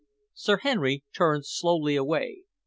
[0.33, 2.45] Sir Henry turned slowly away.